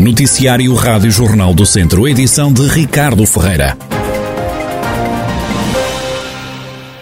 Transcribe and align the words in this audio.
Noticiário 0.00 0.72
Rádio 0.72 1.10
Jornal 1.10 1.52
do 1.52 1.66
Centro, 1.66 2.08
edição 2.08 2.50
de 2.50 2.66
Ricardo 2.66 3.26
Ferreira. 3.26 3.76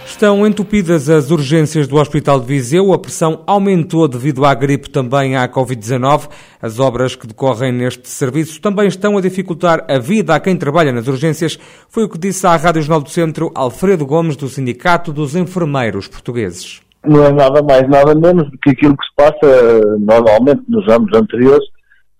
Estão 0.04 0.44
entupidas 0.44 1.08
as 1.08 1.30
urgências 1.30 1.86
do 1.86 1.94
Hospital 1.94 2.40
de 2.40 2.46
Viseu. 2.46 2.92
A 2.92 2.98
pressão 2.98 3.44
aumentou 3.46 4.08
devido 4.08 4.44
à 4.44 4.52
gripe 4.52 4.90
também 4.90 5.36
à 5.36 5.48
Covid-19. 5.48 6.28
As 6.60 6.80
obras 6.80 7.14
que 7.14 7.28
decorrem 7.28 7.70
neste 7.70 8.08
serviço 8.08 8.60
também 8.60 8.88
estão 8.88 9.16
a 9.16 9.20
dificultar 9.20 9.84
a 9.88 10.00
vida 10.00 10.34
a 10.34 10.40
quem 10.40 10.56
trabalha 10.56 10.90
nas 10.90 11.06
urgências. 11.06 11.56
Foi 11.88 12.02
o 12.02 12.08
que 12.08 12.18
disse 12.18 12.48
à 12.48 12.56
Rádio 12.56 12.82
Jornal 12.82 13.02
do 13.02 13.10
Centro 13.10 13.52
Alfredo 13.54 14.04
Gomes, 14.04 14.34
do 14.34 14.48
Sindicato 14.48 15.12
dos 15.12 15.36
Enfermeiros 15.36 16.08
Portugueses. 16.08 16.80
Não 17.06 17.24
é 17.24 17.32
nada 17.32 17.62
mais, 17.62 17.88
nada 17.88 18.12
menos 18.12 18.50
do 18.50 18.58
que 18.58 18.70
aquilo 18.70 18.96
que 18.96 19.04
se 19.06 19.14
passa 19.14 19.80
normalmente 20.00 20.62
nos 20.68 20.88
anos 20.88 21.16
anteriores, 21.16 21.64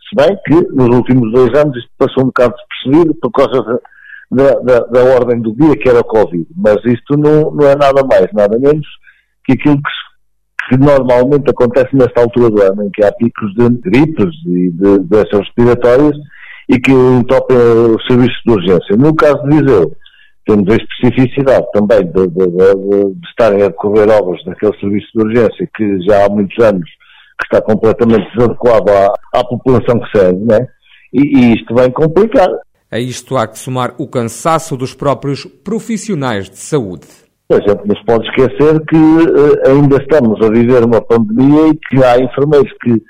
se 0.09 0.15
bem 0.17 0.37
que 0.47 0.73
nos 0.73 0.89
últimos 0.97 1.33
dois 1.33 1.53
anos 1.59 1.77
isto 1.77 1.91
passou 1.99 2.25
um 2.25 2.27
bocado 2.27 2.55
despercebido 2.57 3.15
por 3.21 3.31
causa 3.31 3.81
da, 4.31 4.51
da, 4.61 4.81
da, 4.81 5.05
ordem 5.17 5.41
do 5.41 5.55
dia, 5.55 5.77
que 5.77 5.89
era 5.89 6.01
o 6.01 6.05
Covid. 6.05 6.47
Mas 6.57 6.77
isto 6.87 7.17
não, 7.17 7.51
não 7.51 7.67
é 7.67 7.77
nada 7.77 8.03
mais, 8.05 8.27
nada 8.33 8.59
menos 8.59 8.87
que 9.45 9.53
aquilo 9.53 9.77
que, 9.77 10.71
que 10.71 10.77
normalmente 10.79 11.51
acontece 11.51 11.95
nesta 11.95 12.21
altura 12.21 12.51
do 12.51 12.63
ano, 12.63 12.85
em 12.85 12.91
que 12.91 13.05
há 13.05 13.13
picos 13.13 13.55
de 13.55 13.69
gripes 13.81 14.35
e 14.47 14.71
de 14.71 14.99
doenças 15.01 15.41
respiratórias 15.41 16.17
e 16.69 16.79
que 16.79 16.93
entopem 16.93 17.57
os 17.57 18.07
serviços 18.07 18.41
de 18.45 18.53
urgência. 18.53 18.97
No 18.97 19.15
caso 19.15 19.43
de 19.45 19.57
Viseu, 19.57 19.93
temos 20.47 20.69
a 20.71 20.77
especificidade 20.77 21.67
também 21.73 22.05
de, 22.07 22.27
de, 22.27 22.47
de, 22.47 23.15
de 23.15 23.29
estarem 23.29 23.63
a 23.63 23.69
decorrer 23.69 24.09
obras 24.11 24.43
naquele 24.47 24.79
serviço 24.79 25.09
de 25.15 25.23
urgência 25.23 25.69
que 25.75 26.01
já 26.03 26.25
há 26.25 26.29
muitos 26.29 26.63
anos 26.65 26.89
que 27.39 27.45
está 27.45 27.61
completamente 27.63 28.29
desadequado 28.35 28.91
à, 28.91 29.39
à 29.41 29.45
população 29.45 30.01
que 30.01 30.19
serve, 30.19 30.45
né? 30.45 30.67
E, 31.13 31.39
e 31.39 31.55
isto 31.55 31.75
vem 31.75 31.91
complicar. 31.91 32.49
A 32.91 32.99
isto 32.99 33.37
há 33.37 33.47
que 33.47 33.59
somar 33.59 33.95
o 33.99 34.09
cansaço 34.09 34.77
dos 34.77 34.95
próprios 34.95 35.45
profissionais 35.45 36.49
de 36.49 36.59
saúde. 36.59 37.07
A 37.51 37.55
gente 37.55 37.87
não 37.87 37.97
se 37.97 38.05
pode 38.05 38.29
esquecer 38.29 38.81
que 38.87 38.97
uh, 38.97 39.71
ainda 39.71 39.97
estamos 39.97 40.39
a 40.45 40.51
viver 40.51 40.85
uma 40.85 41.01
pandemia 41.01 41.69
e 41.69 41.77
que 41.77 42.05
há 42.05 42.19
enfermeiros 42.19 42.71
que 42.83 43.03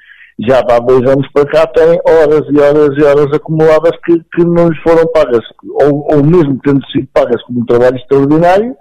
já 0.46 0.60
há 0.60 0.78
dois 0.78 1.10
anos 1.10 1.26
para 1.32 1.46
cá 1.46 1.66
têm 1.66 1.98
horas 2.06 2.42
e 2.48 2.60
horas 2.60 2.96
e 2.96 3.02
horas 3.02 3.34
acumuladas 3.34 3.90
que, 4.04 4.16
que 4.32 4.44
não 4.44 4.68
lhes 4.68 4.80
foram 4.82 5.04
pagas, 5.12 5.44
ou, 5.82 6.06
ou 6.14 6.24
mesmo 6.24 6.60
tendo 6.64 6.84
sido 6.86 7.08
pagas 7.12 7.42
como 7.42 7.60
um 7.60 7.66
trabalho 7.66 7.96
extraordinário, 7.96 8.76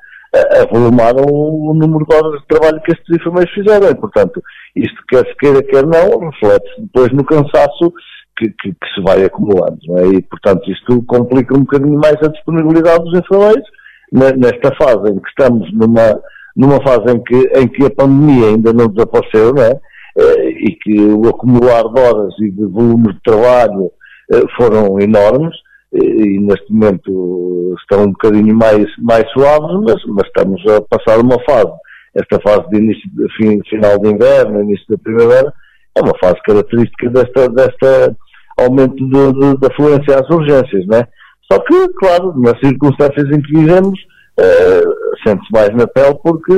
avolumaram 0.62 1.26
o 1.26 1.74
número 1.74 2.06
de 2.06 2.16
horas 2.16 2.42
de 2.42 2.48
trabalho 2.48 2.82
que 2.82 2.92
estes 2.92 3.16
enfermeiros 3.16 3.54
fizeram. 3.54 3.96
Portanto, 3.96 4.42
isto 4.76 4.98
quer 5.10 5.26
se 5.26 5.36
queira, 5.38 5.64
quer 5.64 5.86
não, 5.86 6.30
reflete-se 6.30 6.82
depois 6.82 7.12
no 7.12 7.24
cansaço 7.26 7.94
que, 8.38 8.50
que, 8.50 8.72
que, 8.72 8.88
se 8.94 9.02
vai 9.02 9.24
acumulando. 9.24 9.80
É? 9.98 10.08
E, 10.08 10.22
portanto, 10.22 10.70
isto 10.72 11.04
complica 11.04 11.56
um 11.56 11.62
bocadinho 11.62 12.00
mais 12.00 12.16
a 12.24 12.28
disponibilidade 12.28 13.04
dos 13.04 13.20
enfermeiros 13.20 13.68
nesta 14.12 14.74
fase 14.76 15.12
em 15.12 15.20
que 15.20 15.30
estamos 15.30 15.72
numa, 15.74 16.22
numa 16.56 16.82
fase 16.82 17.14
em 17.14 17.22
que, 17.24 17.60
em 17.60 17.68
que 17.68 17.86
a 17.86 17.90
pandemia 17.90 18.48
ainda 18.48 18.72
não 18.72 18.88
desapareceu, 18.88 19.54
não 19.54 19.64
é? 19.64 19.80
Eh, 20.18 20.50
e 20.50 20.76
que 20.82 21.00
o 21.00 21.28
acumular 21.28 21.84
de 21.84 22.00
horas 22.00 22.34
e 22.40 22.50
de 22.50 22.66
volumes 22.66 23.14
de 23.16 23.22
trabalho 23.22 23.92
eh, 24.32 24.44
foram 24.56 25.00
enormes 25.00 25.56
e 25.94 26.40
neste 26.40 26.72
momento 26.72 27.76
estão 27.80 28.04
um 28.04 28.12
bocadinho 28.12 28.56
mais, 28.56 28.86
mais 29.00 29.30
suaves, 29.32 29.80
mas, 29.84 30.04
mas 30.08 30.28
estamos 30.28 30.62
a 30.68 30.82
passar 30.82 31.20
uma 31.20 31.38
fase. 31.46 31.72
Esta 32.18 32.40
fase 32.42 32.68
de 32.70 32.78
início, 32.78 33.10
de 33.14 33.28
fim, 33.36 33.62
final 33.70 34.00
de 34.00 34.10
inverno, 34.10 34.64
início 34.64 34.86
da 34.90 34.98
primavera, 34.98 35.54
é 35.96 36.02
uma 36.02 36.18
fase 36.20 36.42
característica 36.46 37.10
desta, 37.10 37.50
desta 37.50 38.16
aumento 38.58 38.96
de, 38.96 39.34
de, 39.34 39.58
de 39.58 39.68
afluência 39.68 40.20
às 40.20 40.30
urgências, 40.30 40.86
né? 40.88 41.08
Só 41.52 41.60
que, 41.60 41.88
claro, 42.00 42.34
nas 42.38 42.60
circunstâncias 42.60 43.26
em 43.30 43.42
que 43.42 43.54
vivemos, 43.54 44.00
uh, 44.40 45.18
sente-se 45.24 45.52
mais 45.52 45.70
na 45.76 45.88
pele 45.88 46.18
porque 46.24 46.54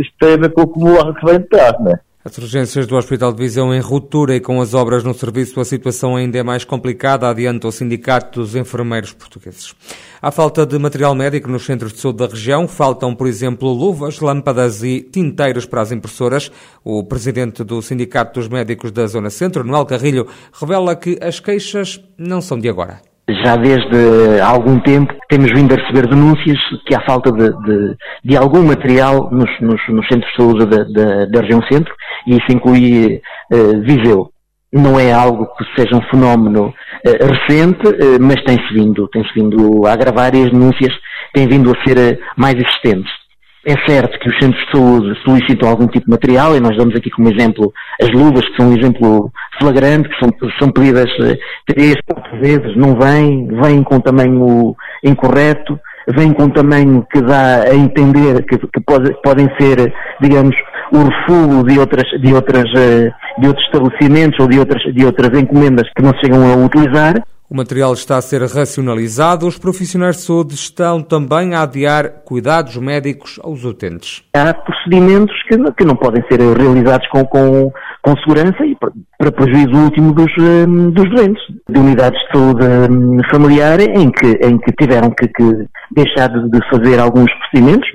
isto 0.00 0.14
tem 0.20 0.34
a 0.34 0.36
ver 0.36 0.52
com 0.52 0.62
o 0.62 0.64
acumular 0.64 1.14
que 1.14 1.26
vem 1.26 1.38
de 1.38 1.48
trás, 1.48 1.72
né? 1.80 1.98
As 2.26 2.38
urgências 2.38 2.86
do 2.86 2.96
Hospital 2.96 3.34
de 3.34 3.42
Visão 3.42 3.74
em 3.74 3.80
ruptura 3.80 4.34
e 4.34 4.40
com 4.40 4.58
as 4.58 4.72
obras 4.72 5.04
no 5.04 5.12
serviço, 5.12 5.60
a 5.60 5.64
situação 5.64 6.16
ainda 6.16 6.38
é 6.38 6.42
mais 6.42 6.64
complicada, 6.64 7.28
adianta 7.28 7.68
o 7.68 7.70
Sindicato 7.70 8.40
dos 8.40 8.56
Enfermeiros 8.56 9.12
Portugueses. 9.12 9.74
Há 10.22 10.30
falta 10.30 10.64
de 10.64 10.78
material 10.78 11.14
médico 11.14 11.50
nos 11.50 11.66
centros 11.66 11.92
de 11.92 12.00
saúde 12.00 12.20
da 12.20 12.26
região, 12.26 12.66
faltam, 12.66 13.14
por 13.14 13.26
exemplo, 13.26 13.70
luvas, 13.70 14.20
lâmpadas 14.20 14.82
e 14.82 15.02
tinteiros 15.02 15.66
para 15.66 15.82
as 15.82 15.92
impressoras. 15.92 16.50
O 16.82 17.04
presidente 17.04 17.62
do 17.62 17.82
Sindicato 17.82 18.40
dos 18.40 18.48
Médicos 18.48 18.90
da 18.90 19.06
Zona 19.06 19.28
Centro, 19.28 19.62
Noel 19.62 19.84
Carrilho, 19.84 20.26
revela 20.50 20.96
que 20.96 21.18
as 21.20 21.40
queixas 21.40 22.00
não 22.16 22.40
são 22.40 22.58
de 22.58 22.70
agora. 22.70 23.13
Já 23.28 23.56
desde 23.56 24.40
algum 24.42 24.78
tempo 24.80 25.14
temos 25.30 25.50
vindo 25.50 25.72
a 25.72 25.78
receber 25.78 26.06
denúncias 26.06 26.58
que 26.86 26.94
há 26.94 27.00
falta 27.06 27.32
de, 27.32 27.48
de, 27.62 27.96
de 28.22 28.36
algum 28.36 28.62
material 28.62 29.30
nos, 29.32 29.50
nos, 29.60 29.80
nos, 29.88 30.06
centros 30.08 30.30
de 30.30 30.36
saúde 30.36 30.66
da, 30.66 30.84
da, 30.84 31.24
da 31.26 31.40
região 31.40 31.62
centro 31.62 31.94
e 32.26 32.36
isso 32.36 32.46
inclui 32.50 33.22
uh, 33.50 33.80
Viseu. 33.80 34.30
Não 34.70 35.00
é 35.00 35.10
algo 35.10 35.46
que 35.56 35.64
seja 35.74 35.96
um 35.96 36.02
fenómeno 36.10 36.66
uh, 36.66 37.26
recente, 37.26 37.86
uh, 37.86 38.20
mas 38.20 38.42
tem-se 38.44 38.74
vindo, 38.74 39.08
tem 39.08 39.24
vindo 39.34 39.86
a 39.86 39.92
agravar 39.94 40.34
e 40.34 40.44
as 40.44 40.50
denúncias 40.50 40.92
têm 41.32 41.48
vindo 41.48 41.70
a 41.70 41.82
ser 41.82 42.20
mais 42.36 42.54
existentes. 42.54 43.23
É 43.66 43.74
certo 43.86 44.18
que 44.18 44.28
os 44.28 44.38
centros 44.38 44.62
de 44.66 44.72
saúde 44.72 45.18
solicitam 45.24 45.70
algum 45.70 45.86
tipo 45.86 46.04
de 46.04 46.10
material, 46.10 46.54
e 46.54 46.60
nós 46.60 46.76
damos 46.76 46.94
aqui 46.94 47.10
como 47.10 47.30
exemplo 47.30 47.72
as 48.00 48.10
luvas, 48.10 48.46
que 48.46 48.56
são 48.56 48.70
um 48.70 48.76
exemplo 48.76 49.32
flagrante, 49.58 50.08
que 50.10 50.18
são, 50.20 50.30
são 50.58 50.70
pedidas 50.70 51.10
três, 51.66 51.94
quatro 52.06 52.38
vezes, 52.40 52.76
não 52.76 52.94
vêm, 52.98 53.48
vêm 53.62 53.82
com 53.82 54.00
tamanho 54.00 54.76
incorreto, 55.02 55.80
vêm 56.14 56.34
com 56.34 56.50
tamanho 56.50 57.06
que 57.10 57.22
dá 57.22 57.62
a 57.62 57.74
entender 57.74 58.44
que, 58.44 58.58
que 58.58 58.80
pode, 58.86 59.14
podem 59.22 59.48
ser, 59.58 59.94
digamos, 60.20 60.54
o 60.92 60.98
refúgio 60.98 61.64
de 61.64 61.78
outras, 61.78 62.20
de 62.20 62.34
outras, 62.34 62.64
eh, 62.76 63.10
de 63.38 63.48
outros 63.48 63.64
estabelecimentos 63.66 64.38
ou 64.40 64.48
de 64.48 64.58
outras, 64.58 64.82
de 64.94 65.06
outras 65.06 65.40
encomendas 65.40 65.88
que 65.96 66.02
não 66.02 66.12
chegam 66.22 66.42
a 66.42 66.66
utilizar. 66.66 67.14
O 67.48 67.54
material 67.54 67.92
está 67.92 68.16
a 68.16 68.22
ser 68.22 68.40
racionalizado. 68.40 69.46
Os 69.46 69.58
profissionais 69.58 70.16
de 70.16 70.22
saúde 70.22 70.54
estão 70.54 71.02
também 71.02 71.54
a 71.54 71.62
adiar 71.62 72.22
cuidados 72.24 72.74
médicos 72.78 73.38
aos 73.44 73.64
utentes. 73.64 74.22
Há 74.34 74.54
procedimentos 74.54 75.36
que, 75.46 75.58
que 75.72 75.84
não 75.84 75.94
podem 75.94 76.24
ser 76.26 76.40
realizados 76.40 77.06
com, 77.08 77.22
com, 77.26 77.70
com 78.00 78.16
segurança 78.16 78.64
e 78.64 78.74
para 79.18 79.30
prejuízo 79.30 79.76
último 79.76 80.14
dos, 80.14 80.32
hum, 80.38 80.90
dos 80.90 81.08
doentes. 81.10 81.42
De 81.68 81.78
unidades 81.78 82.18
de 82.18 82.32
saúde 82.32 82.64
hum, 82.90 83.20
familiar 83.30 83.78
em 83.78 84.10
que, 84.10 84.26
em 84.42 84.56
que 84.58 84.72
tiveram 84.72 85.10
que, 85.10 85.28
que 85.28 85.66
deixar 85.92 86.28
de 86.28 86.58
fazer 86.70 86.98
alguns 86.98 87.30
procedimentos, 87.34 87.88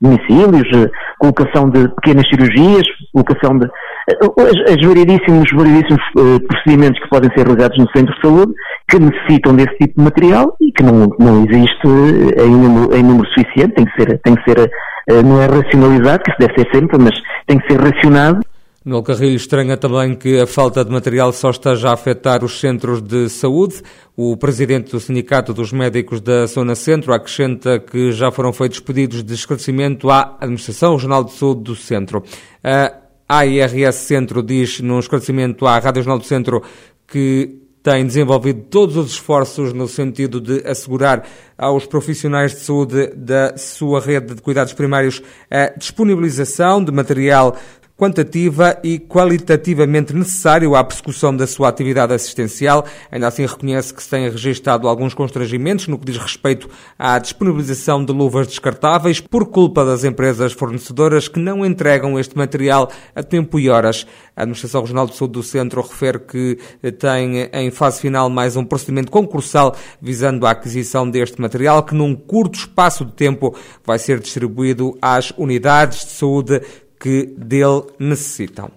domicílios, 0.00 0.68
eh, 0.74 0.90
colocação 1.18 1.68
de 1.68 1.88
pequenas 1.88 2.26
cirurgias, 2.28 2.86
colocação 3.12 3.58
de. 3.58 3.68
As 4.08 4.86
variedíssimos, 4.86 5.50
variedíssimos 5.54 6.02
procedimentos 6.48 7.00
que 7.02 7.08
podem 7.08 7.30
ser 7.30 7.46
realizados 7.46 7.78
no 7.78 7.86
centro 7.94 8.14
de 8.14 8.20
saúde 8.20 8.54
que 8.94 9.00
necessitam 9.00 9.56
desse 9.56 9.76
tipo 9.76 9.98
de 9.98 10.04
material 10.04 10.56
e 10.60 10.70
que 10.70 10.82
não, 10.82 11.08
não 11.18 11.44
existe 11.44 11.86
em 11.86 12.50
número, 12.50 12.96
em 12.96 13.02
número 13.02 13.28
suficiente, 13.28 13.74
tem 13.74 13.84
que 13.84 13.92
ser, 14.00 14.20
tem 14.20 14.34
que 14.36 14.44
ser 14.44 14.58
uh, 14.60 15.22
não 15.22 15.42
é 15.42 15.46
racionalizado, 15.46 16.22
que 16.22 16.30
isso 16.30 16.38
deve 16.38 16.54
ser 16.54 16.70
sempre, 16.72 16.98
mas 16.98 17.14
tem 17.46 17.58
que 17.58 17.72
ser 17.72 17.80
racionado 17.80 18.40
no 18.84 19.02
Carrilho 19.02 19.34
estranha 19.34 19.78
também 19.78 20.14
que 20.14 20.38
a 20.38 20.46
falta 20.46 20.84
de 20.84 20.90
material 20.90 21.32
só 21.32 21.48
esteja 21.48 21.88
a 21.88 21.94
afetar 21.94 22.44
os 22.44 22.60
centros 22.60 23.00
de 23.00 23.30
saúde. 23.30 23.76
O 24.14 24.36
presidente 24.36 24.90
do 24.90 25.00
Sindicato 25.00 25.54
dos 25.54 25.72
Médicos 25.72 26.20
da 26.20 26.44
Zona 26.44 26.74
Centro 26.74 27.14
acrescenta 27.14 27.78
que 27.80 28.12
já 28.12 28.30
foram 28.30 28.52
feitos 28.52 28.80
pedidos 28.80 29.24
de 29.24 29.32
esclarecimento 29.32 30.10
à 30.10 30.36
Administração 30.38 30.96
Regional 30.96 31.24
de 31.24 31.32
Saúde 31.32 31.62
do 31.62 31.74
Centro. 31.74 32.22
A 32.62 32.92
AIRS 33.26 33.94
Centro 33.94 34.42
diz 34.42 34.80
num 34.80 34.98
esclarecimento 34.98 35.66
à 35.66 35.78
Rádio 35.78 36.00
Regional 36.00 36.18
do 36.18 36.26
Centro 36.26 36.62
que 37.08 37.63
tem 37.84 38.06
desenvolvido 38.06 38.62
todos 38.70 38.96
os 38.96 39.10
esforços 39.10 39.74
no 39.74 39.86
sentido 39.86 40.40
de 40.40 40.66
assegurar 40.66 41.28
aos 41.56 41.84
profissionais 41.84 42.52
de 42.52 42.60
saúde 42.60 43.08
da 43.14 43.58
sua 43.58 44.00
rede 44.00 44.34
de 44.34 44.40
cuidados 44.40 44.72
primários 44.72 45.22
a 45.50 45.66
disponibilização 45.76 46.82
de 46.82 46.90
material 46.90 47.54
quantitativa 47.96 48.78
e 48.82 48.98
qualitativamente 48.98 50.12
necessário 50.12 50.74
à 50.74 50.82
persecução 50.82 51.34
da 51.36 51.46
sua 51.46 51.68
atividade 51.68 52.12
assistencial. 52.12 52.84
Ainda 53.10 53.28
assim, 53.28 53.46
reconhece 53.46 53.94
que 53.94 54.02
se 54.02 54.10
têm 54.10 54.28
registrado 54.28 54.88
alguns 54.88 55.14
constrangimentos 55.14 55.86
no 55.86 55.98
que 55.98 56.06
diz 56.06 56.16
respeito 56.16 56.68
à 56.98 57.18
disponibilização 57.18 58.04
de 58.04 58.12
luvas 58.12 58.48
descartáveis 58.48 59.20
por 59.20 59.46
culpa 59.46 59.84
das 59.84 60.02
empresas 60.02 60.52
fornecedoras 60.52 61.28
que 61.28 61.38
não 61.38 61.64
entregam 61.64 62.18
este 62.18 62.36
material 62.36 62.90
a 63.14 63.22
tempo 63.22 63.60
e 63.60 63.70
horas. 63.70 64.06
A 64.36 64.42
Administração 64.42 64.80
Regional 64.80 65.06
de 65.06 65.16
Saúde 65.16 65.34
do 65.34 65.42
Centro 65.44 65.80
refere 65.80 66.18
que 66.18 66.58
tem 66.98 67.48
em 67.52 67.70
fase 67.70 68.00
final 68.00 68.28
mais 68.28 68.56
um 68.56 68.64
procedimento 68.64 69.10
concursal 69.10 69.76
visando 70.02 70.44
a 70.46 70.50
aquisição 70.50 71.08
deste 71.08 71.40
material 71.40 71.84
que 71.84 71.94
num 71.94 72.16
curto 72.16 72.58
espaço 72.58 73.04
de 73.04 73.12
tempo 73.12 73.54
vai 73.84 73.98
ser 73.98 74.18
distribuído 74.18 74.98
às 75.00 75.30
unidades 75.38 76.00
de 76.00 76.10
saúde 76.10 76.60
que 77.04 77.34
dele 77.36 77.84
necessitam. 77.98 78.70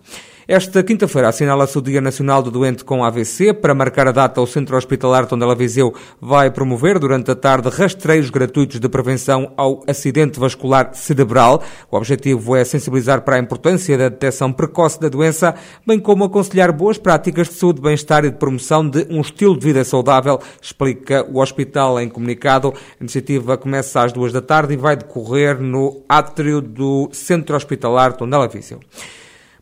Esta 0.49 0.81
quinta-feira 0.81 1.27
assinala-se 1.27 1.77
o 1.77 1.81
Dia 1.81 1.99
Nacional 1.99 2.41
do 2.41 2.49
Doente 2.49 2.85
com 2.85 3.03
AVC. 3.03 3.53
Para 3.53 3.75
marcar 3.75 4.07
a 4.07 4.13
data, 4.13 4.39
o 4.39 4.47
Centro 4.47 4.77
Hospitalar 4.77 5.25
Tondela 5.25 5.53
Viseu 5.53 5.93
vai 6.21 6.49
promover 6.49 6.97
durante 6.99 7.29
a 7.29 7.35
tarde 7.35 7.67
rastreios 7.67 8.29
gratuitos 8.29 8.79
de 8.79 8.87
prevenção 8.87 9.51
ao 9.57 9.83
acidente 9.85 10.39
vascular 10.39 10.91
cerebral. 10.93 11.61
O 11.91 11.97
objetivo 11.97 12.55
é 12.55 12.63
sensibilizar 12.63 13.23
para 13.23 13.35
a 13.35 13.39
importância 13.39 13.97
da 13.97 14.07
detecção 14.07 14.53
precoce 14.53 15.01
da 15.01 15.09
doença, 15.09 15.53
bem 15.85 15.99
como 15.99 16.23
aconselhar 16.23 16.71
boas 16.71 16.97
práticas 16.97 17.49
de 17.49 17.55
saúde, 17.55 17.81
bem-estar 17.81 18.23
e 18.23 18.29
de 18.29 18.37
promoção 18.37 18.89
de 18.89 19.05
um 19.09 19.19
estilo 19.19 19.59
de 19.59 19.65
vida 19.65 19.83
saudável, 19.83 20.39
explica 20.61 21.27
o 21.29 21.41
hospital 21.41 21.99
em 21.99 22.07
comunicado. 22.07 22.73
A 22.97 23.03
iniciativa 23.03 23.57
começa 23.57 24.01
às 24.01 24.13
duas 24.13 24.31
da 24.31 24.41
tarde 24.41 24.75
e 24.75 24.77
vai 24.77 24.95
decorrer 24.95 25.59
no 25.59 26.05
átrio 26.07 26.61
do 26.61 27.09
Centro 27.11 27.53
Hospitalar 27.53 28.13
Tondela 28.13 28.47
Viseu. 28.47 28.79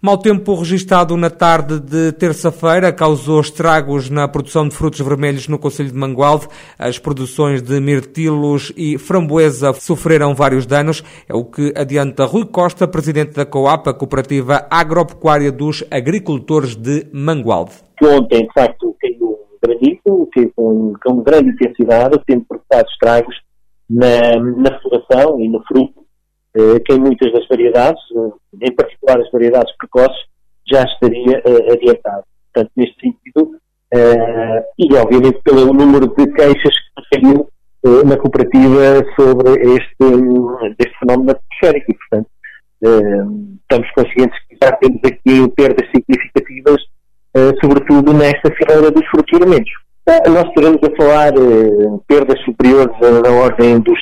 Mau 0.06 0.20
tempo 0.20 0.54
registado 0.54 1.18
na 1.18 1.32
tarde 1.32 1.80
de 1.80 2.12
terça-feira 2.12 2.94
causou 2.94 3.42
estragos 3.42 4.08
na 4.08 4.28
produção 4.28 4.68
de 4.68 4.76
frutos 4.76 5.02
vermelhos 5.02 5.48
no 5.48 5.58
Conselho 5.58 5.90
de 5.90 5.98
Mangualde. 5.98 6.48
As 6.78 7.00
produções 7.00 7.60
de 7.64 7.80
mirtilos 7.82 8.72
e 8.78 9.00
framboesa 9.00 9.74
sofreram 9.74 10.36
vários 10.36 10.68
danos. 10.68 11.04
É 11.28 11.34
o 11.34 11.44
que 11.44 11.74
adianta 11.76 12.24
Rui 12.24 12.46
Costa, 12.46 12.88
presidente 12.88 13.34
da 13.34 13.48
COAP, 13.48 13.88
a 13.88 13.96
Cooperativa 13.96 14.68
Agropecuária 14.70 15.52
dos 15.52 15.84
Agricultores 15.90 16.76
de 16.76 17.08
Mangualde. 17.12 17.72
Ontem, 18.04 18.46
de 18.46 18.54
facto, 18.54 18.96
caiu 19.02 19.40
um 19.60 20.28
caiu 20.32 20.52
com, 20.56 20.94
com 21.04 21.24
grande 21.24 21.50
intensidade, 21.50 22.22
tendo 22.28 22.46
provocado 22.46 22.88
estragos 22.92 23.36
na, 23.90 24.40
na 24.56 24.80
floração 24.82 25.40
e 25.40 25.50
no 25.50 25.64
fruto 25.64 26.05
que 26.56 26.94
em 26.94 27.00
muitas 27.00 27.32
das 27.34 27.48
variedades, 27.48 28.02
eh, 28.16 28.68
em 28.68 28.72
particular 28.74 29.20
as 29.20 29.30
variedades 29.32 29.76
precoces, 29.78 30.18
já 30.68 30.84
estaria 30.84 31.42
eh, 31.46 31.74
adiantado. 31.74 32.24
Portanto, 32.54 32.72
neste 32.78 32.96
sentido, 33.02 33.60
e 34.78 34.94
obviamente 34.96 35.40
pelo 35.44 35.74
número 35.74 36.08
de 36.08 36.28
queixas 36.34 36.74
que 36.74 37.16
saiu 37.16 37.48
na 38.06 38.18
cooperativa 38.18 39.06
sobre 39.16 39.52
este, 39.52 40.06
este 40.80 41.00
fenómeno 41.00 41.32
atmosférico. 41.32 41.94
Portanto, 41.94 42.30
estamos 43.62 43.92
conscientes 43.96 44.38
que 44.50 44.58
já 44.62 44.72
temos 44.74 45.00
aqui 45.06 45.48
perdas 45.56 45.88
significativas, 45.96 46.82
sobretudo 47.62 48.14
nesta 48.14 48.52
fileira 48.56 48.92
dos 48.92 49.06
frutos 49.08 49.40
nós 50.28 50.48
estaremos 50.50 50.82
a 50.84 50.96
falar 50.98 51.34
perdas 52.08 52.40
superiores 52.44 52.96
na 53.00 53.32
ordem 53.32 53.80
dos 53.80 54.00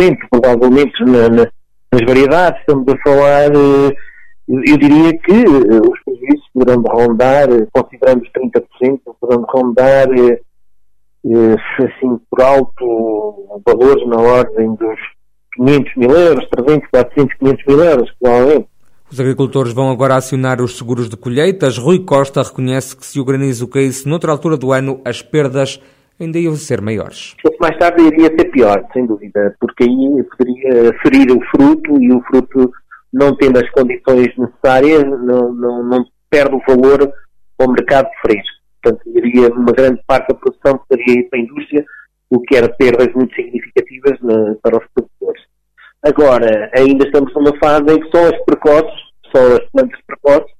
30%, 0.00 0.16
provavelmente 0.30 1.04
na, 1.04 1.48
nas 1.92 2.02
variedades, 2.04 2.60
estamos 2.60 2.86
a 2.88 2.98
falar, 2.98 3.50
eh, 3.54 3.96
eu 4.48 4.76
diria 4.78 5.18
que 5.18 5.32
eh, 5.32 5.80
os 5.80 6.00
prejuízos 6.04 6.48
poderão 6.52 6.82
rondar, 6.82 7.50
eh, 7.50 7.66
consideramos 7.72 8.28
30%, 8.30 9.00
poderão 9.20 9.44
rondar, 9.48 10.08
assim, 11.78 12.20
por 12.30 12.42
alto, 12.42 13.62
valores 13.66 14.06
na 14.06 14.20
ordem 14.20 14.74
dos 14.74 14.98
500 15.54 15.96
mil 15.96 16.10
euros, 16.10 16.48
300, 16.50 16.88
400, 16.90 17.38
500 17.38 17.64
mil 17.66 17.84
euros, 17.84 18.10
provavelmente. 18.20 18.68
Os 19.10 19.18
agricultores 19.18 19.72
vão 19.72 19.90
agora 19.90 20.16
acionar 20.16 20.60
os 20.60 20.76
seguros 20.76 21.08
de 21.08 21.16
colheitas. 21.16 21.78
Rui 21.78 22.00
Costa 22.00 22.42
reconhece 22.42 22.94
que 22.94 23.06
se 23.06 23.18
o 23.18 23.24
granizo 23.24 23.66
caísse 23.66 24.06
noutra 24.06 24.30
altura 24.30 24.56
do 24.58 24.70
ano, 24.70 25.00
as 25.02 25.22
perdas 25.22 25.80
ainda 26.20 26.38
iam 26.38 26.54
ser 26.56 26.80
maiores. 26.80 27.34
Se 27.36 27.42
fosse 27.42 27.58
mais 27.60 27.76
tarde 27.78 28.02
iria 28.02 28.28
ser 28.28 28.50
pior, 28.50 28.84
sem 28.92 29.06
dúvida, 29.06 29.54
porque 29.60 29.84
aí 29.84 30.24
poderia 30.36 30.92
ferir 31.02 31.30
o 31.32 31.40
fruto 31.50 32.02
e 32.02 32.12
o 32.12 32.20
fruto, 32.22 32.72
não 33.12 33.34
tendo 33.36 33.58
as 33.58 33.70
condições 33.70 34.28
necessárias, 34.36 35.02
não, 35.04 35.52
não, 35.52 35.82
não 35.82 36.04
perde 36.30 36.54
o 36.54 36.62
valor 36.66 37.12
ao 37.58 37.68
mercado 37.68 38.08
fresco. 38.20 38.58
Portanto, 38.82 39.02
iria 39.06 39.48
uma 39.48 39.72
grande 39.72 40.00
parte 40.06 40.28
da 40.28 40.34
produção 40.34 40.80
poderia 40.88 41.20
ir 41.20 41.28
para 41.28 41.38
a 41.38 41.42
indústria, 41.42 41.84
o 42.30 42.40
que 42.40 42.56
era 42.56 42.68
perdas 42.68 43.12
muito 43.14 43.34
significativas 43.34 44.20
na, 44.20 44.54
para 44.62 44.78
os 44.78 44.84
produtores. 44.94 45.42
Agora, 46.02 46.70
ainda 46.76 47.06
estamos 47.06 47.32
numa 47.34 47.56
fase 47.58 47.92
em 47.92 48.00
que 48.00 48.10
só 48.16 48.26
as 48.26 48.44
precoces, 48.44 49.00
só 49.34 49.56
as 49.56 49.70
plantas 49.70 50.00
precoces, 50.06 50.52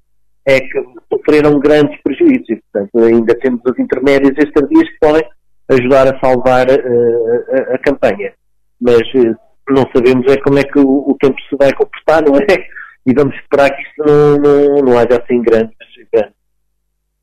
é 0.47 0.61
que 0.61 0.85
sofreram 1.13 1.61
grandes 1.61 2.01
prejuízos 2.03 2.49
e, 2.49 2.57
portanto, 2.57 3.05
ainda 3.05 3.35
temos 3.39 3.61
os 3.65 3.79
intermédios 3.79 4.33
e 4.37 4.43
as 4.43 4.89
que 4.89 4.99
podem 4.99 5.23
ajudar 5.71 6.15
a 6.15 6.19
salvar 6.21 6.67
uh, 6.69 7.73
a, 7.73 7.75
a, 7.75 7.79
campanha. 7.79 8.33
Mas 8.81 9.03
uh, 9.15 9.37
não 9.69 9.85
sabemos 9.95 10.31
é 10.33 10.37
como 10.41 10.59
é 10.59 10.65
que 10.65 10.79
o, 10.79 11.11
o, 11.11 11.17
tempo 11.21 11.37
se 11.49 11.57
vai 11.57 11.73
comportar, 11.73 12.23
não 12.25 12.37
é? 12.37 12.69
E 13.07 13.13
vamos 13.15 13.35
esperar 13.37 13.71
que 13.71 13.83
isso 13.83 13.93
não, 13.99 14.39
não, 14.39 14.77
não 14.85 14.99
haja 14.99 15.23
assim 15.23 15.43
grandes, 15.43 15.77
grandes 16.13 16.35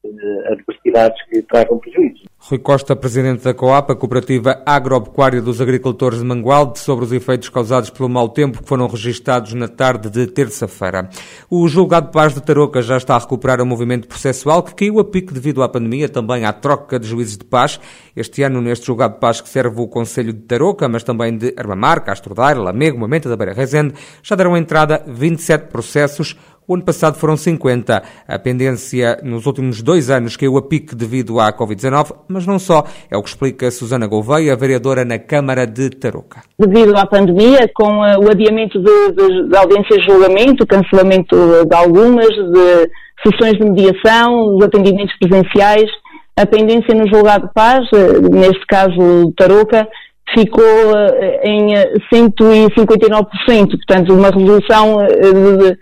uh, 0.05 0.53
adversidades 0.53 1.21
que 1.25 1.41
tragam 1.43 1.79
prejuízos. 1.79 2.25
Rui 2.47 2.59
Costa, 2.59 2.95
presidente 2.95 3.43
da 3.43 3.55
COAP, 3.55 3.89
a 3.89 3.95
Cooperativa 3.95 4.61
Agropecuária 4.67 5.41
dos 5.41 5.59
Agricultores 5.59 6.19
de 6.19 6.25
Mangualde, 6.25 6.77
sobre 6.77 7.03
os 7.03 7.11
efeitos 7.11 7.49
causados 7.49 7.89
pelo 7.89 8.07
mau 8.07 8.29
tempo 8.29 8.61
que 8.61 8.69
foram 8.69 8.85
registados 8.85 9.55
na 9.55 9.67
tarde 9.67 10.11
de 10.11 10.27
terça-feira. 10.27 11.09
O 11.49 11.67
julgado 11.67 12.05
de 12.05 12.11
paz 12.11 12.35
de 12.35 12.43
Tarouca 12.43 12.83
já 12.83 12.97
está 12.97 13.15
a 13.15 13.17
recuperar 13.17 13.59
o 13.61 13.65
movimento 13.65 14.07
processual 14.07 14.61
que 14.61 14.75
caiu 14.75 14.99
a 14.99 15.03
pique 15.03 15.33
devido 15.33 15.63
à 15.63 15.67
pandemia, 15.67 16.07
também 16.07 16.45
à 16.45 16.53
troca 16.53 16.99
de 16.99 17.07
juízes 17.07 17.35
de 17.35 17.45
paz. 17.45 17.79
Este 18.15 18.43
ano, 18.43 18.61
neste 18.61 18.85
julgado 18.85 19.15
de 19.15 19.21
paz 19.21 19.41
que 19.41 19.49
serve 19.49 19.81
o 19.81 19.87
Conselho 19.87 20.31
de 20.31 20.41
Tarouca, 20.41 20.87
mas 20.87 21.03
também 21.03 21.35
de 21.35 21.51
Armamar, 21.57 22.03
Castro 22.03 22.35
Daire, 22.35 22.59
Lamego, 22.59 22.99
Momento 22.99 23.27
da 23.27 23.35
Beira 23.35 23.53
Rezende, 23.53 23.95
já 24.21 24.35
deram 24.35 24.55
entrada 24.55 25.03
27 25.07 25.69
processos, 25.69 26.37
o 26.67 26.75
ano 26.75 26.83
passado 26.83 27.15
foram 27.15 27.37
50. 27.37 28.03
A 28.27 28.39
pendência 28.39 29.19
nos 29.23 29.45
últimos 29.45 29.81
dois 29.81 30.09
anos 30.09 30.35
caiu 30.35 30.57
a 30.57 30.61
pique 30.61 30.95
devido 30.95 31.39
à 31.39 31.51
Covid-19, 31.53 32.15
mas 32.27 32.45
não 32.45 32.59
só. 32.59 32.83
É 33.09 33.17
o 33.17 33.21
que 33.21 33.29
explica 33.29 33.69
Susana 33.71 34.07
Gouveia, 34.07 34.55
vereadora 34.55 35.05
na 35.05 35.19
Câmara 35.19 35.65
de 35.65 35.89
Tarouca. 35.89 36.41
Devido 36.59 36.95
à 36.97 37.05
pandemia, 37.05 37.69
com 37.73 37.99
uh, 37.99 38.19
o 38.19 38.29
adiamento 38.29 38.79
de, 38.79 39.11
de, 39.11 39.49
de 39.49 39.57
audiências 39.57 39.99
de 39.99 40.11
julgamento, 40.11 40.63
o 40.63 40.67
cancelamento 40.67 41.35
de 41.65 41.75
algumas, 41.75 42.29
de 42.29 42.89
sessões 43.25 43.53
de 43.53 43.63
mediação, 43.63 44.55
os 44.55 44.63
atendimentos 44.63 45.15
presenciais, 45.19 45.89
a 46.37 46.45
pendência 46.45 46.93
no 46.93 47.07
julgado 47.07 47.47
de 47.47 47.53
paz, 47.53 47.85
uh, 47.93 48.29
neste 48.31 48.65
caso 48.67 49.33
Tarouca, 49.37 49.87
ficou 50.33 50.63
uh, 50.63 51.43
em 51.43 51.73
159%, 52.13 53.69
portanto 53.69 54.13
uma 54.13 54.29
resolução 54.29 54.97
de 54.97 55.67
eh, 55.67 55.71
eh, 55.71 55.77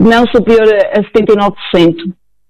não 0.00 0.24
superior 0.34 0.66
a 0.92 1.02
79%. 1.02 1.96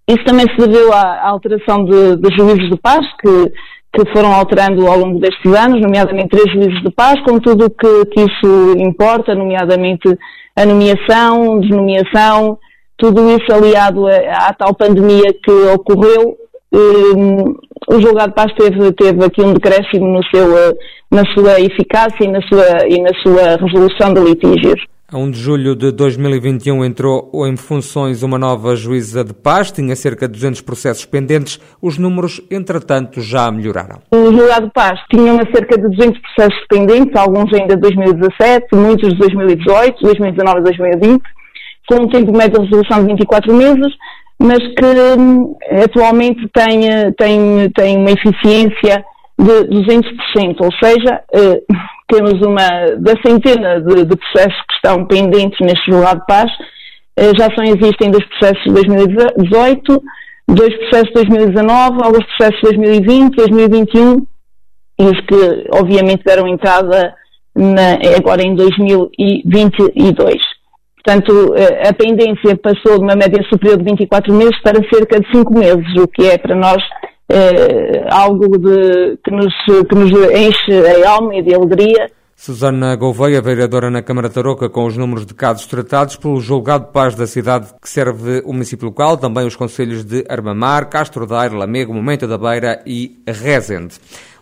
Isso 0.08 0.24
também 0.24 0.46
se 0.48 0.66
deveu 0.66 0.92
à, 0.92 1.28
alteração 1.28 1.84
de, 1.84 2.36
juízes 2.36 2.70
de 2.70 2.78
paz, 2.78 3.04
que, 3.20 3.52
que 3.92 4.12
foram 4.12 4.32
alterando 4.32 4.86
ao 4.86 4.98
longo 4.98 5.20
destes 5.20 5.52
anos, 5.52 5.82
nomeadamente 5.82 6.30
três 6.30 6.50
juízes 6.50 6.82
de 6.82 6.90
paz, 6.90 7.20
com 7.24 7.38
tudo 7.38 7.66
o 7.66 7.70
que, 7.70 8.06
que 8.06 8.20
isso 8.20 8.74
importa, 8.78 9.34
nomeadamente 9.34 10.08
a 10.56 10.64
nomeação, 10.64 11.60
desnomeação, 11.60 12.58
tudo 12.96 13.28
isso 13.30 13.52
aliado 13.52 14.06
à, 14.06 14.48
à 14.48 14.52
tal 14.54 14.74
pandemia 14.74 15.32
que 15.44 15.52
ocorreu, 15.74 16.36
um, 16.72 17.54
o 17.90 18.00
julgado 18.00 18.30
de 18.30 18.34
paz 18.34 18.52
teve, 18.54 18.92
teve 18.92 19.24
aqui 19.24 19.42
um 19.42 19.54
decréscimo 19.54 20.06
no 20.06 20.24
seu, 20.24 20.48
na 21.10 21.22
sua 21.34 21.60
eficácia 21.60 22.24
e 22.24 22.28
na 22.28 22.40
sua, 22.42 22.88
e 22.88 23.00
na 23.00 23.10
sua 23.22 23.56
resolução 23.56 24.12
de 24.12 24.20
litígios. 24.20 24.80
A 25.10 25.16
1 25.16 25.30
de 25.30 25.38
julho 25.38 25.74
de 25.74 25.90
2021 25.90 26.84
entrou 26.84 27.30
em 27.46 27.56
funções 27.56 28.22
uma 28.22 28.36
nova 28.38 28.76
juíza 28.76 29.24
de 29.24 29.32
paz, 29.32 29.72
tinha 29.72 29.96
cerca 29.96 30.28
de 30.28 30.34
200 30.34 30.60
processos 30.60 31.06
pendentes. 31.06 31.58
Os 31.80 31.96
números, 31.96 32.42
entretanto, 32.50 33.18
já 33.22 33.50
melhoraram. 33.50 34.00
O 34.12 34.30
julgado 34.30 34.66
de 34.66 34.72
paz 34.74 35.00
tinha 35.10 35.32
cerca 35.50 35.78
de 35.78 35.96
200 35.96 36.20
processos 36.20 36.66
pendentes, 36.68 37.16
alguns 37.16 37.50
ainda 37.54 37.74
de 37.74 37.80
2017, 37.80 38.66
muitos 38.74 39.08
de 39.14 39.18
2018, 39.18 40.02
2019 40.02 40.58
e 40.58 40.62
2020, 40.62 41.22
com 41.88 42.02
um 42.02 42.08
tempo 42.08 42.36
médio 42.36 42.60
de 42.60 42.66
resolução 42.66 43.00
de 43.00 43.06
24 43.06 43.54
meses, 43.54 43.94
mas 44.38 44.58
que 44.58 45.18
hum, 45.18 45.56
atualmente 45.84 46.46
tem, 46.52 46.80
tem, 47.16 47.70
tem 47.70 47.96
uma 47.96 48.10
eficiência 48.10 49.02
de 49.38 49.52
200%, 49.70 50.56
ou 50.60 50.70
seja, 50.82 51.22
eh, 51.32 51.62
temos 52.08 52.40
uma, 52.40 52.96
da 52.98 53.14
centena 53.24 53.80
de, 53.80 54.04
de, 54.04 54.16
processos 54.16 54.60
que 54.66 54.74
estão 54.74 55.04
pendentes 55.06 55.58
neste 55.60 55.90
julgado 55.90 56.20
de 56.20 56.26
paz, 56.26 56.50
eh, 57.16 57.32
já 57.36 57.48
só 57.54 57.62
existem 57.62 58.10
dois 58.10 58.24
processos 58.26 58.64
de 58.64 58.72
2018, 58.72 60.02
dois 60.48 60.76
processos 60.76 61.08
de 61.08 61.14
2019, 61.14 62.02
alguns 62.02 62.24
processos 62.24 62.60
de 62.60 62.76
2020, 62.76 63.36
2021, 63.36 64.26
e 65.00 65.04
os 65.04 65.20
que 65.26 65.68
obviamente 65.72 66.24
deram 66.24 66.48
entrada 66.48 67.14
na, 67.54 67.98
agora 68.16 68.42
em 68.42 68.54
2022. 68.54 70.36
Portanto, 71.04 71.54
eh, 71.56 71.88
a 71.88 71.92
pendência 71.92 72.56
passou 72.56 72.98
de 72.98 73.04
uma 73.04 73.14
média 73.14 73.42
superior 73.48 73.78
de 73.78 73.84
24 73.84 74.34
meses 74.34 74.60
para 74.62 74.82
cerca 74.92 75.20
de 75.20 75.30
5 75.30 75.58
meses, 75.58 75.86
o 75.96 76.08
que 76.08 76.26
é 76.26 76.38
para 76.38 76.54
nós 76.54 76.82
é, 77.28 78.06
algo 78.10 78.58
de, 78.58 79.18
que, 79.22 79.30
nos, 79.30 79.54
que 79.88 79.94
nos 79.94 80.10
enche 80.32 81.04
a 81.04 81.10
alma 81.10 81.34
e 81.36 81.42
de 81.42 81.54
alegria 81.54 82.10
Susana 82.40 82.94
Gouveia, 82.94 83.42
vereadora 83.42 83.90
na 83.90 84.00
Câmara 84.00 84.30
Tarouca, 84.30 84.68
com 84.68 84.86
os 84.86 84.96
números 84.96 85.26
de 85.26 85.34
casos 85.34 85.66
tratados 85.66 86.14
pelo 86.14 86.40
julgado 86.40 86.86
de 86.86 86.92
paz 86.92 87.16
da 87.16 87.26
cidade 87.26 87.66
que 87.82 87.88
serve 87.88 88.42
o 88.44 88.52
município 88.52 88.86
local, 88.86 89.16
também 89.16 89.44
os 89.44 89.56
conselhos 89.56 90.04
de 90.04 90.24
Armamar, 90.28 90.88
Castro 90.88 91.26
Daire, 91.26 91.56
Lamego, 91.56 91.92
Momento 91.92 92.28
da 92.28 92.38
Beira 92.38 92.80
e 92.86 93.20
Rezende. 93.26 93.96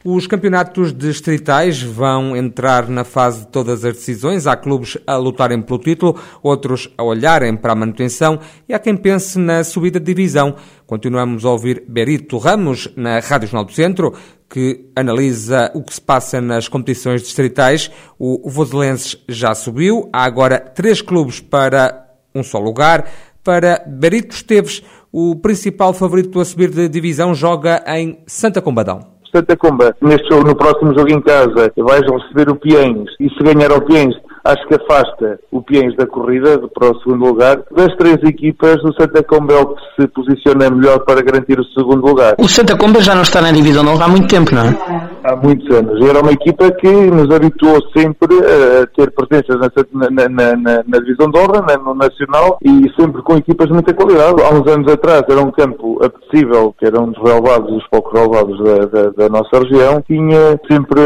Os 0.09 0.29
campeonatos 0.29 0.97
distritais 0.97 1.83
vão 1.83 2.37
entrar 2.37 2.89
na 2.89 3.03
fase 3.03 3.41
de 3.41 3.49
todas 3.49 3.85
as 3.85 3.95
decisões. 3.95 4.47
Há 4.47 4.55
clubes 4.55 4.97
a 5.05 5.17
lutarem 5.17 5.61
pelo 5.61 5.81
título, 5.81 6.17
outros 6.45 6.89
a 6.97 7.03
olharem 7.03 7.57
para 7.57 7.73
a 7.73 7.75
manutenção 7.75 8.39
e 8.69 8.73
há 8.73 8.79
quem 8.79 8.97
pense 8.97 9.37
na 9.37 9.65
subida 9.65 9.99
de 9.99 10.07
divisão. 10.07 10.55
Continuamos 10.87 11.45
a 11.45 11.51
ouvir 11.51 11.83
Berito 11.89 12.39
Ramos 12.39 12.89
na 12.95 13.19
Rádio 13.19 13.49
Jornal 13.49 13.65
do 13.65 13.73
Centro, 13.73 14.15
que 14.49 14.93
analisa 14.95 15.73
o 15.75 15.83
que 15.83 15.95
se 15.95 16.01
passa 16.01 16.41
nas 16.41 16.69
competições 16.69 17.23
distritais. 17.23 17.91
O 18.17 18.49
Voselenses 18.49 19.21
já 19.29 19.57
subiu, 19.57 20.09
há 20.13 20.23
agora 20.23 20.61
três 20.61 21.03
clubes 21.03 21.41
para 21.41 22.07
um 22.33 22.45
só 22.45 22.61
lugar. 22.61 23.11
Para 23.43 23.83
Berito 23.85 24.37
Esteves, 24.37 24.85
o 25.11 25.35
principal 25.35 25.93
favorito 25.93 26.39
a 26.39 26.45
subir 26.45 26.71
de 26.71 26.89
divisão 26.89 27.35
joga 27.35 27.83
em 27.89 28.21
Santa 28.25 28.63
Combadão. 28.63 29.16
Santa 29.37 29.55
Comba, 29.55 29.95
neste 30.01 30.27
jogo, 30.31 30.47
no 30.47 30.57
próximo 30.57 30.95
jogo 30.97 31.13
em 31.13 31.21
casa, 31.21 31.71
vais 31.77 32.01
receber 32.01 32.51
o 32.51 32.57
Piens. 32.57 33.11
E 33.21 33.29
se 33.29 33.45
ganhar 33.45 33.71
o 33.71 33.83
Piens, 33.83 34.15
acho 34.47 34.67
que 34.67 34.75
afasta 34.75 35.39
o 35.51 35.63
Piens 35.63 35.95
da 35.97 36.07
corrida 36.07 36.59
para 36.75 36.91
o 36.91 36.99
segundo 37.01 37.27
lugar. 37.27 37.63
Das 37.75 37.95
três 37.97 38.23
equipas, 38.23 38.83
o 38.85 38.93
Santa 38.93 39.23
Comba 39.23 39.55
é 39.55 39.59
o 39.59 39.67
que 39.67 39.83
se 40.01 40.09
posiciona 40.09 40.71
melhor 40.71 41.01
para 41.01 41.23
garantir 41.23 41.59
o 41.59 41.65
segundo 41.65 42.07
lugar. 42.07 42.35
O 42.39 42.49
Santa 42.49 42.77
Comba 42.77 43.01
já 43.01 43.15
não 43.15 43.23
está 43.23 43.41
na 43.41 43.51
divisão 43.51 43.85
de 43.85 43.91
honra 43.91 44.05
há 44.05 44.09
muito 44.09 44.29
tempo, 44.29 44.55
não 44.55 44.63
é? 44.63 45.09
Há 45.25 45.37
muitos 45.37 45.69
anos. 45.75 46.09
Era 46.09 46.21
uma 46.21 46.33
equipa 46.33 46.71
que 46.73 46.91
nos 46.91 47.35
habituou 47.35 47.79
sempre 47.97 48.35
a 48.39 48.87
ter 48.87 49.11
presenças 49.13 49.57
na, 49.93 50.29
na, 50.29 50.57
na, 50.57 50.85
na 50.87 50.99
divisão 50.99 51.31
de 51.31 51.39
honra, 51.39 51.77
no 51.79 51.95
Nacional, 51.95 52.59
e 52.65 52.91
sempre 52.99 53.23
com 53.23 53.37
equipas 53.37 53.67
de 53.67 53.73
muita 53.73 53.95
qualidade. 53.95 54.43
Há 54.43 54.51
uns 54.51 54.67
anos 54.67 54.93
atrás 54.93 55.23
era 55.29 55.41
um 55.41 55.51
campo 55.51 55.99
apetecível, 56.03 56.75
que 56.79 56.87
era 56.87 57.01
um 57.01 57.11
dos 57.11 57.23
relevados, 57.23 57.73
dos 57.73 57.87
poucos 57.89 58.13
relevados 58.13 58.59
da, 58.63 58.87
da, 58.87 59.11
da 59.11 59.29
nossa 59.29 59.59
região. 59.59 60.03
Tinha 60.07 60.61
sempre 60.71 61.01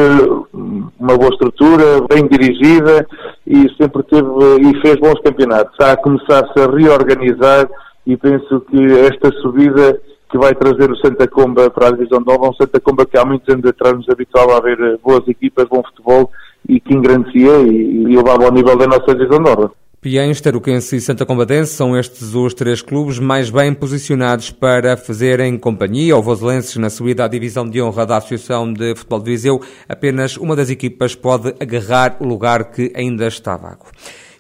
uma 0.99 1.17
boa 1.17 1.31
estrutura, 1.31 1.85
bem 2.09 2.27
dirigida, 2.27 3.07
e 3.51 3.69
sempre 3.75 4.05
teve 4.05 4.29
e 4.61 4.81
fez 4.81 4.95
bons 5.01 5.21
campeonatos. 5.23 5.73
Está 5.73 5.93
a 5.93 5.97
começar-se 5.97 6.57
a 6.61 6.71
reorganizar 6.71 7.69
e 8.07 8.17
penso 8.17 8.61
que 8.61 8.81
esta 9.01 9.33
subida 9.43 10.01
que 10.31 10.39
vai 10.39 10.55
trazer 10.55 10.89
o 10.89 10.97
Santa 10.97 11.27
Comba 11.27 11.69
para 11.69 11.89
a 11.89 11.91
divisão 11.91 12.21
nova, 12.21 12.51
um 12.51 12.55
Santa 12.55 12.79
Comba 12.79 13.05
que 13.05 13.19
há 13.19 13.25
muitos 13.25 13.53
anos 13.53 13.67
atrás 13.67 13.97
nos 13.97 14.09
habituava 14.09 14.57
a 14.57 14.61
ver 14.61 14.99
boas 15.03 15.27
equipas, 15.27 15.67
bom 15.69 15.83
futebol 15.83 16.31
e 16.69 16.79
que 16.79 16.95
engrandecia 16.95 17.59
e, 17.63 18.05
e 18.05 18.17
levava 18.17 18.45
ao 18.45 18.53
nível 18.53 18.79
da 18.79 18.87
nossa 18.87 19.13
divisão 19.17 19.41
nova. 19.41 19.73
Piens, 20.03 20.41
Tarouquense 20.41 20.97
e 20.97 21.01
Santa 21.03 21.27
Combadense 21.27 21.75
são 21.75 21.95
estes 21.95 22.33
os 22.35 22.55
três 22.55 22.81
clubes 22.81 23.19
mais 23.19 23.51
bem 23.51 23.75
posicionados 23.75 24.51
para 24.51 24.97
fazerem 24.97 25.59
companhia 25.59 26.15
ao 26.15 26.23
Voselenses 26.23 26.75
na 26.77 26.89
subida 26.89 27.27
à 27.27 27.29
divisão 27.29 27.69
de 27.69 27.83
honra 27.83 28.07
da 28.07 28.17
Associação 28.17 28.73
de 28.73 28.95
Futebol 28.95 29.21
de 29.21 29.31
Viseu. 29.31 29.61
Apenas 29.87 30.39
uma 30.39 30.57
das 30.57 30.71
equipas 30.71 31.15
pode 31.15 31.55
agarrar 31.61 32.17
o 32.19 32.25
lugar 32.25 32.71
que 32.71 32.91
ainda 32.97 33.27
está 33.27 33.59
vago. 33.59 33.89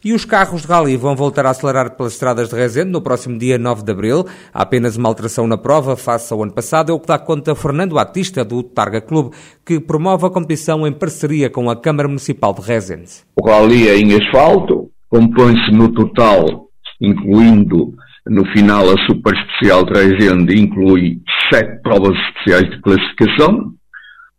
E 0.02 0.14
os 0.14 0.24
carros 0.24 0.62
de 0.62 0.66
rally 0.66 0.96
vão 0.96 1.14
voltar 1.14 1.44
a 1.44 1.50
acelerar 1.50 1.90
pelas 1.90 2.14
estradas 2.14 2.48
de 2.48 2.54
Rezende 2.54 2.90
no 2.90 3.02
próximo 3.02 3.38
dia 3.38 3.58
9 3.58 3.82
de 3.82 3.92
abril. 3.92 4.24
Há 4.54 4.62
apenas 4.62 4.96
uma 4.96 5.10
alteração 5.10 5.46
na 5.46 5.58
prova 5.58 5.94
face 5.94 6.32
ao 6.32 6.42
ano 6.42 6.52
passado, 6.52 6.90
é 6.90 6.94
o 6.94 6.98
que 6.98 7.06
dá 7.06 7.18
conta 7.18 7.54
Fernando 7.54 7.96
Batista, 7.96 8.42
do 8.42 8.62
Targa 8.62 9.02
Clube, 9.02 9.36
que 9.62 9.78
promove 9.78 10.24
a 10.24 10.30
competição 10.30 10.86
em 10.86 10.92
parceria 10.92 11.50
com 11.50 11.68
a 11.68 11.76
Câmara 11.76 12.08
Municipal 12.08 12.54
de 12.54 12.62
Rezende. 12.62 13.10
O 13.38 13.46
rally 13.46 13.90
é 13.90 13.98
em 13.98 14.14
asfalto, 14.14 14.79
compõe-se 15.10 15.72
no 15.72 15.92
total, 15.92 16.68
incluindo 17.00 17.92
no 18.26 18.44
final 18.52 18.84
a 18.88 19.06
super 19.06 19.34
especial 19.34 19.84
Rezende, 19.84 20.58
inclui 20.58 21.20
sete 21.52 21.82
provas 21.82 22.16
especiais 22.16 22.70
de 22.70 22.80
classificação, 22.80 23.72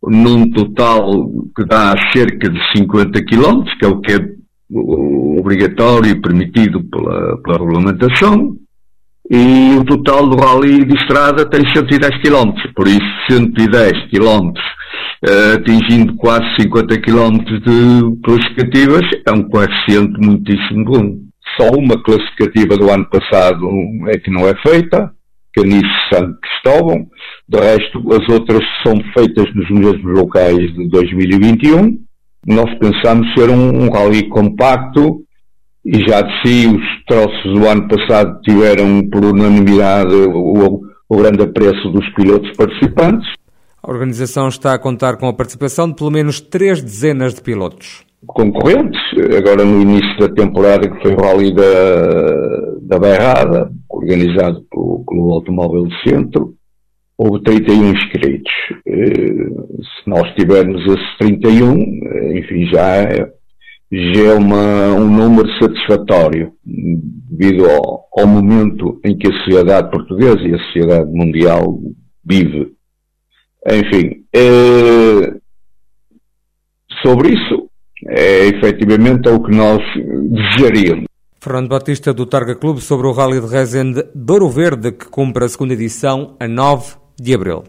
num 0.04 0.50
total 0.50 1.30
que 1.54 1.64
dá 1.64 1.94
cerca 2.12 2.48
de 2.48 2.58
50 2.76 3.24
km, 3.24 3.64
que 3.78 3.84
é 3.84 3.88
o 3.88 4.00
que 4.00 4.12
é 4.12 4.32
obrigatório 5.38 6.10
e 6.10 6.20
permitido 6.20 6.82
pela, 6.84 7.36
pela 7.42 7.58
regulamentação, 7.58 8.56
e 9.30 9.76
o 9.78 9.84
total 9.84 10.28
do 10.28 10.36
rally 10.36 10.84
de 10.84 10.94
estrada 10.96 11.48
tem 11.48 11.62
110 11.72 12.22
km, 12.22 12.52
por 12.74 12.88
isso 12.88 13.00
110 13.30 14.10
km 14.10 14.52
atingindo 15.54 16.16
quase 16.16 16.44
50 16.60 17.00
km 17.00 17.38
de 17.38 18.20
classificativas, 18.24 19.02
é 19.26 19.32
um 19.32 19.42
coeficiente 19.44 20.20
muitíssimo 20.20 20.84
bom. 20.84 21.16
Só 21.56 21.70
uma 21.70 22.02
classificativa 22.02 22.76
do 22.76 22.90
ano 22.90 23.08
passado 23.08 23.68
é 24.08 24.18
que 24.18 24.30
não 24.30 24.48
é 24.48 24.54
feita, 24.66 25.12
Canice 25.54 25.84
Santo 26.12 26.38
Cristóvão, 26.40 27.06
de 27.48 27.60
resto 27.60 28.02
as 28.12 28.28
outras 28.28 28.62
são 28.82 28.94
feitas 29.16 29.54
nos 29.54 29.70
mesmos 29.70 30.18
locais 30.18 30.56
de 30.56 30.88
2021. 30.88 31.98
Nós 32.46 32.74
pensamos 32.78 33.32
ser 33.34 33.50
um, 33.50 33.84
um 33.84 33.90
rally 33.90 34.28
compacto 34.28 35.22
e 35.84 35.98
já 36.08 36.22
de 36.22 36.32
si 36.42 36.66
os 36.66 37.04
troços 37.06 37.60
do 37.60 37.68
ano 37.68 37.86
passado 37.86 38.40
tiveram 38.42 39.08
por 39.10 39.24
unanimidade 39.24 40.14
o, 40.14 40.80
o 41.08 41.16
grande 41.16 41.42
apreço 41.42 41.90
dos 41.90 42.08
pilotos 42.14 42.50
participantes. 42.56 43.28
A 43.84 43.90
organização 43.90 44.46
está 44.46 44.74
a 44.74 44.78
contar 44.78 45.16
com 45.16 45.26
a 45.26 45.32
participação 45.32 45.88
de 45.88 45.96
pelo 45.96 46.10
menos 46.10 46.40
três 46.40 46.80
dezenas 46.80 47.34
de 47.34 47.42
pilotos. 47.42 48.04
Concorrentes, 48.24 49.00
agora 49.36 49.64
no 49.64 49.82
início 49.82 50.16
da 50.20 50.28
temporada, 50.28 50.88
que 50.88 51.02
foi 51.02 51.12
o 51.12 51.20
Rally 51.20 51.52
da, 51.52 52.98
da 52.98 52.98
organizado 53.90 54.64
pelo 54.70 55.02
Clube 55.04 55.32
Automóvel 55.32 55.82
do 55.82 55.94
Centro, 56.08 56.54
houve 57.18 57.42
31 57.42 57.92
inscritos. 57.92 58.52
Eh, 58.86 59.26
se 59.26 60.08
nós 60.08 60.32
tivermos 60.36 60.80
esses 60.86 61.18
31, 61.18 61.82
eh, 61.82 62.38
enfim, 62.38 62.66
já 62.72 62.86
é, 62.98 63.32
já 63.90 64.22
é 64.30 64.34
uma, 64.34 64.92
um 64.94 65.10
número 65.10 65.48
satisfatório, 65.60 66.52
devido 66.64 67.68
ao, 67.68 68.06
ao 68.16 68.28
momento 68.28 69.00
em 69.04 69.18
que 69.18 69.26
a 69.26 69.36
sociedade 69.38 69.90
portuguesa 69.90 70.40
e 70.42 70.54
a 70.54 70.58
sociedade 70.58 71.10
mundial 71.10 71.80
vive 72.24 72.70
enfim, 73.68 74.24
é, 74.34 75.34
sobre 77.02 77.34
isso, 77.34 77.68
é, 78.08 78.46
efetivamente 78.46 79.28
é 79.28 79.32
o 79.32 79.42
que 79.42 79.54
nós 79.54 79.80
desejaríamos. 80.30 81.04
Fernando 81.40 81.68
Batista 81.68 82.12
do 82.12 82.24
Targa 82.24 82.54
Clube 82.54 82.80
sobre 82.80 83.06
o 83.06 83.12
Rally 83.12 83.40
de 83.40 83.48
Rezende 83.48 84.04
Douro 84.14 84.48
Verde, 84.48 84.92
que 84.92 85.06
cumpre 85.06 85.44
a 85.44 85.48
segunda 85.48 85.74
edição 85.74 86.36
a 86.38 86.46
9 86.46 86.94
de 87.20 87.34
abril. 87.34 87.64